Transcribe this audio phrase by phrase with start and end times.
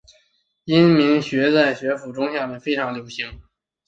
[0.63, 3.39] 阳明学在幕府中下武士阶层中非常流行。